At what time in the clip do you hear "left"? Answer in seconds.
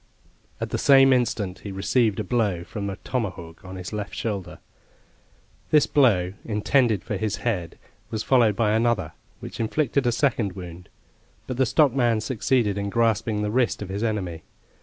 3.93-4.15